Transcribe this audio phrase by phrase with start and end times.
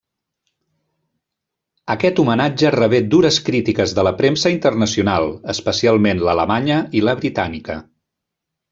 [1.95, 7.81] Aquest homenatge rebé dures crítiques de la premsa internacional, especialment l'alemanya i la britànica.